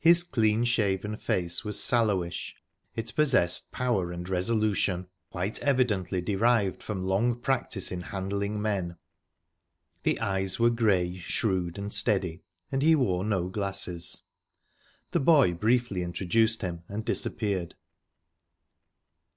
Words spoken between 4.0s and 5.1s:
and resolution,